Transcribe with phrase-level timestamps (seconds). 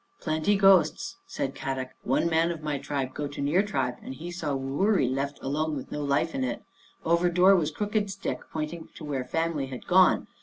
[0.21, 4.31] "Plenty ghosts," said Kadok." One man of my tribe go to near tribe and he
[4.31, 6.63] saw wuurie left alone with no life in it.
[7.05, 10.25] Over door was crooked stick pointing to where family had gone.